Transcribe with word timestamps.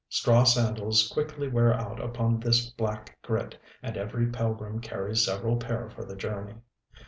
Straw 0.09 0.43
sandals 0.45 1.07
quickly 1.09 1.47
wear 1.47 1.71
out 1.75 2.03
upon 2.03 2.39
this 2.39 2.71
black 2.71 3.21
grit; 3.21 3.55
and 3.83 3.97
every 3.97 4.25
pilgrim 4.25 4.79
carries 4.81 5.23
several 5.23 5.57
pair 5.57 5.91
for 5.91 6.03
the 6.03 6.15
journey. 6.15 6.55